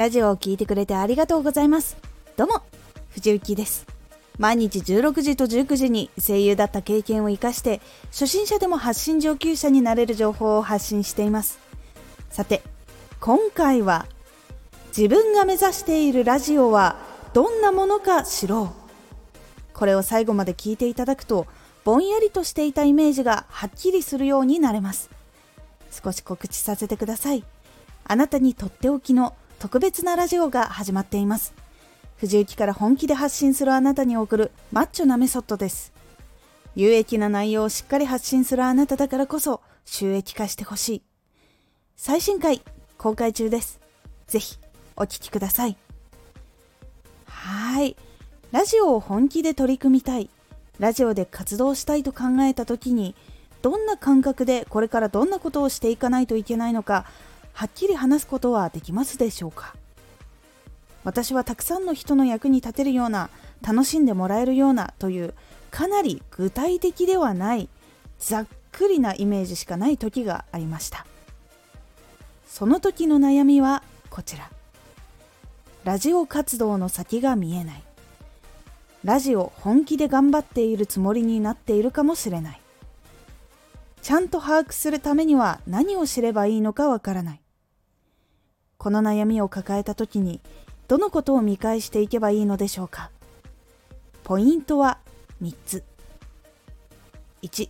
[0.00, 1.98] ラジオを聴いてくれてありがとうございます。
[2.34, 2.62] どうも
[3.10, 3.86] 藤幸です。
[4.38, 11.58] 毎日16時と19時に声優だった経験を生かして初心者でも発信上級者になれる情報を発信しています。
[12.30, 12.62] さて
[13.20, 14.06] 今回は
[14.96, 16.96] 自分が目指しているラジオは
[17.34, 19.74] どんなものか知ろう。
[19.74, 21.46] これを最後まで聞いていただくと
[21.84, 25.10] ぼんやりとしていたイメージがはっきりするようになれます。
[25.90, 27.44] 少し告知させてください。
[28.04, 31.52] あなたにとっておきの特別なラジオが始まっています。
[32.16, 35.92] 藤雪から本気で発信するあなたに送るマッチョなメソッドです。
[36.74, 41.02] 有益な内容をしっかり発信するあなただからこそ収益化してほしい。
[41.94, 42.62] 最新回
[42.96, 43.80] 公開中です。
[44.26, 44.58] ぜひ
[44.96, 45.76] お聴きください。
[47.26, 47.96] はい。
[48.52, 50.30] ラジオを本気で取り組みたい。
[50.78, 53.14] ラジオで活動したいと考えた時に
[53.60, 57.04] どんな感覚でこれからどんなことをしていかないといけないのか
[57.60, 59.76] はっきり話すことはできますでしょうか？
[61.04, 63.28] 私はたくさんの人の役に立てるような
[63.60, 65.34] 楽しんでもらえるようなという
[65.70, 67.68] かなり具体的ではない
[68.18, 71.04] ざっくりなイメージしかない時がありました。
[72.46, 74.50] その時の悩みはこちら。
[75.84, 77.82] ラジオ活動の先が見えない。
[79.04, 82.60] ラジオ本気で頑張っているつもりになっているかもしれない。
[84.00, 87.39] ちゃんと把握するためには何を知ればいいのかわからない。
[88.80, 90.40] この悩みを抱えた時に
[90.88, 93.10] どのことを見返していけばいいのでしょうか？
[94.24, 94.98] ポイントは
[95.42, 95.84] 3つ。
[97.42, 97.68] 1、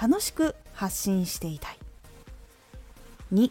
[0.00, 1.78] 楽しく発信していたい。
[3.34, 3.50] 2、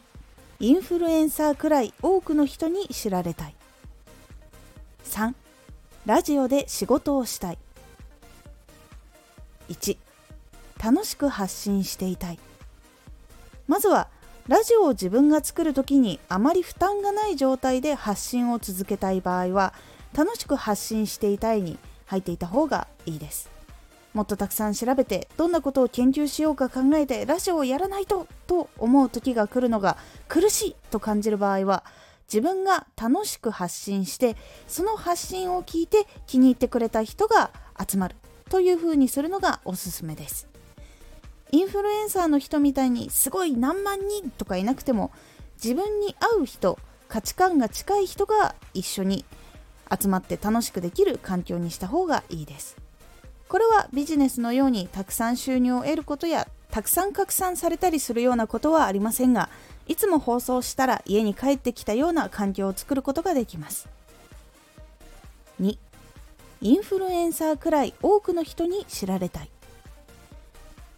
[0.62, 3.56] インフルエンサーくらい多くの人に知られたい。
[5.04, 5.36] 3、
[6.08, 7.60] ラジオで仕事をしたい。
[9.70, 9.96] 1
[10.84, 12.40] 楽しく発信していたい
[13.68, 14.10] まずは
[14.50, 19.74] ラジオを自分が作る時にあまり負担がない状態で発信を続けたい場合は
[20.14, 23.50] 楽しく発信していたいに入っていた方がいいです。
[24.14, 29.98] もっとたくさん調べてどんなことを研究しようか考えてラジオをやらないとと思う時が来るのが
[30.28, 31.84] 苦しいと感じる場合は
[32.28, 34.36] 自分が楽しく発信して
[34.68, 38.16] その発信を聞いて気に入ってくれた人が集まる。
[38.50, 40.53] というふうにするのがおすすめです。
[41.54, 45.12] インフルエンサーの人みたいにすごい何万人とかいなくても
[45.64, 49.24] 自分に合う人価値観が近い人が一緒に
[49.88, 52.76] 集まって楽しくできる環境にした方がいいです。
[53.48, 59.48] これはビジネスのようにたくさん収入を得ることやたくさん拡散されたりするようなことはありませんが
[59.88, 63.88] いつも放送したら家に帰ってきたような環境を作ることができます。
[65.62, 65.78] 2
[66.62, 69.53] インフルエンサーくらい多くの人に知られたい。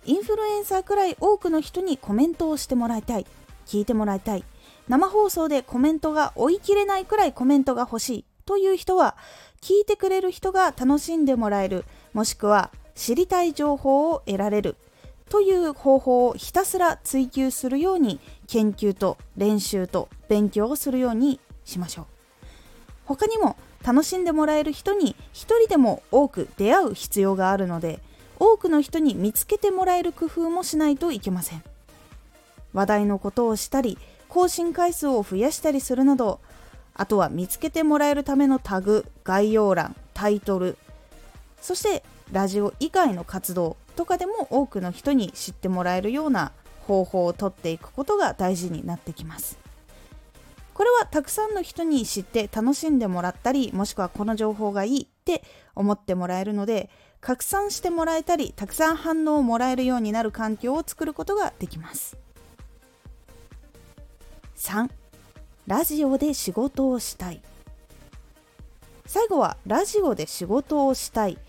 [0.05, 3.25] インフルエンサーくらい多くの人にコメントをしてもらいたい。
[3.65, 4.43] 聞いてもらいたい。
[4.87, 9.17] 生放送でコメントが追い切れないくらいコメントが欲しいという人は
[9.61, 11.85] 聞いてくれる人が楽しんでもらえる。
[12.13, 14.75] もしくは知りたい情報を得られる。
[15.29, 22.05] という方法をひたすら追求するように研究と練習と勉強をするようにしましょう。
[23.05, 27.99] 他にも楽しんでもらえる人に一人でも多く出会う必要があるので
[28.39, 31.63] 多くの人に見つけてもらえる工夫もしないといけません。
[32.73, 33.97] 話題のことをしたり
[34.27, 36.41] 更新回数を増やしたりするなど
[36.93, 40.77] あとは見つけてもらえるためのタグ概要欄タイトル
[41.61, 49.57] そしてラジオ以外の活動とかでも多くの人に知ってもらえるような方法をとっていくことが大事になってきます。
[50.73, 55.41] これはたくさんの人に知って楽しんでもらったりもしくはこの情報がいいって
[55.73, 56.89] 思ってもらえるので
[57.25, 62.19] 拡散してもらえたりたくさん反応をもらえるようになる環境を作ることができます。
[64.57, 64.91] 3
[65.65, 67.41] ラジオで仕事をしたい。
[69.07, 71.39] 最後はラジオで仕事をしたい。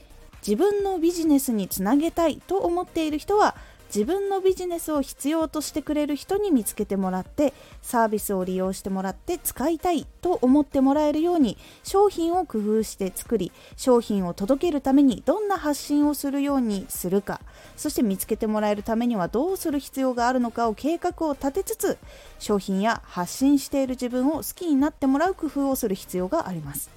[0.41, 3.55] 自分のビジネスにつなげたいと思っている人は
[3.87, 7.53] 自分のビジネスを必要としてくれる人に見つけてもらって
[7.83, 17.41] サービスを利用してもらって使いたいと思ってもらえるように商品を工夫して作り商品を届けるためにどんな発信をするようにするか
[17.77, 21.99] そして見つけてもらえるためにはどうする必要があるのかを計画を立てつつ
[22.39, 26.97] 商品や発信している自分を好きになってもらう工夫をする必要があります。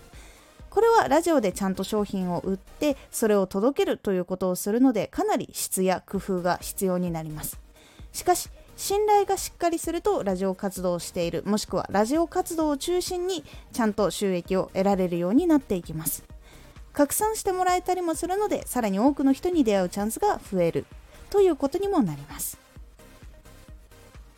[0.80, 7.60] これはラジオでちゃんと商品を売ってそれを届けるということをするのでかなり質や工夫が必要になります。
[8.14, 13.44] しかし信頼がしっかりするとラジオ活動をしているもしくはラジオ活動を中心に
[13.74, 16.24] ちゃんと収益を得られるようになっていきます。
[16.94, 20.86] 拡散してもらえたりもするのでさらに多くの人に出会うチャンスが増える。
[21.30, 22.58] ということにもなります。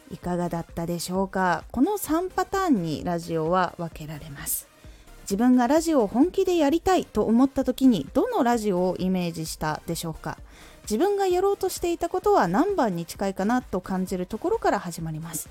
[0.09, 1.65] いかがだったでしょうか？
[1.71, 4.70] この3パターンにラジオは分けられます。
[5.31, 10.37] 自分がラジオを本気でやりたいと思った時にどのラジオをイメージしたでしょうか？
[10.83, 15.47] 自分がやろうとしていたことは何番に近いかなと感じるところから始まります。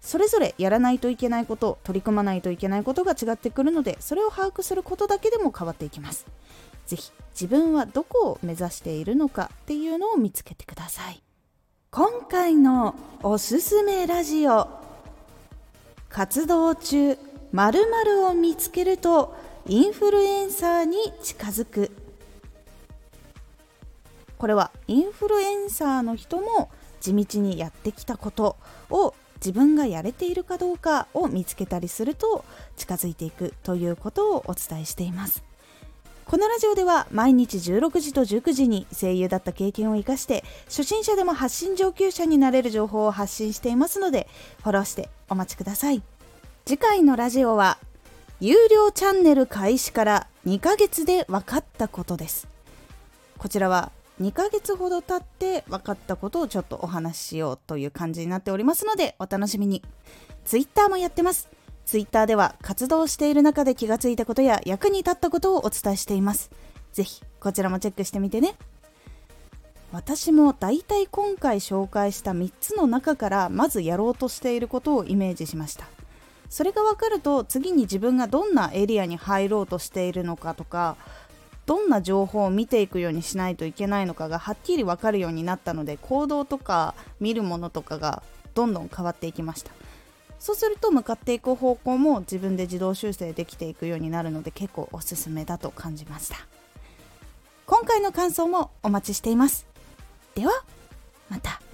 [0.00, 6.26] それぞれやらないといけないこと取り組まないといけないことが違ってくるのでそれを把握することだけでも変わっていきます。
[6.86, 11.22] 是非自分はどこを目指しているのかっていうのを見つけてください。
[11.90, 14.66] 今回のおすすめラジオ
[16.08, 17.18] 活動中。
[17.52, 19.34] 〇〇を見つけると
[19.66, 21.90] インフルエンサーに近づく。
[24.38, 26.70] これはインフルエンサーの人も
[27.00, 28.56] 地道にやってきたこと
[28.88, 32.44] を自分がやれているかどうかを見つけたりすると
[32.76, 35.42] 近づいていくということをお伝えしています。
[36.24, 44.28] このラジオでは毎日16時と19時に声優だった経験を生かして初心者でも発信上級者になれる情報を発信していますので
[44.62, 46.02] フォローしてお待ちください。
[46.64, 47.78] 次回のラジオは
[48.40, 52.48] 有料チャンネル開始から2ヶ月で分かったことです。
[53.38, 53.90] こちらは
[54.20, 59.82] 2ヶ月ほど経って分かったことをちょっとお話ししようという感じになっておりますのでお楽しみに。
[60.44, 61.48] Twitter もやってます。
[61.86, 66.50] Twitter では活動している中で気がついたことや役に立ったことをお伝えしています。
[66.92, 68.54] ぜひこちらもチェックしてみてね。
[69.92, 75.86] 私もだいたい今回紹介した3つの中からまずやろうとしていることをイメージしました。
[76.50, 80.96] それが分かると次に自分がどんなエリアに入ろうとしているのかとか
[81.64, 88.24] どんな情報を見ていくようにしないといけないのかがはっきり分かるようになったので行動とか見るものとかが
[88.54, 89.70] どんどん変わっていきました。
[90.40, 96.36] そうすると向かっていく方向も自分で自動修正できていくようになるので結構おすすめだと感じました。
[97.66, 99.66] 今回の感想もお待ちしています。
[100.34, 100.64] では
[101.28, 101.69] また。